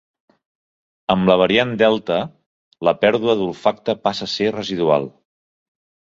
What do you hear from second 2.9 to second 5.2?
pèrdua d’olfacte passa a ser residual.